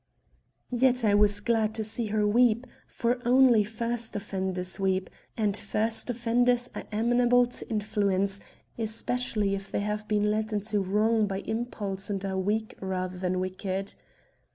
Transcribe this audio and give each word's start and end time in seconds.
Yet 0.71 1.05
I 1.05 1.13
was 1.13 1.39
glad 1.41 1.75
to 1.75 1.83
see 1.83 2.07
her 2.07 2.27
weep, 2.27 2.65
for 2.87 3.21
only 3.23 3.63
first 3.63 4.15
offenders 4.15 4.79
weep, 4.79 5.11
and 5.37 5.55
first 5.55 6.09
offenders 6.09 6.71
are 6.73 6.85
amenable 6.91 7.45
to 7.45 7.69
influence, 7.69 8.39
especially 8.79 9.53
if 9.53 9.71
they 9.71 9.81
have 9.81 10.07
been 10.07 10.31
led 10.31 10.53
into 10.53 10.79
wrong 10.79 11.27
by 11.27 11.41
impulse 11.41 12.09
and 12.09 12.25
are 12.25 12.39
weak 12.39 12.73
rather 12.81 13.19
than 13.19 13.39
wicked. 13.39 13.93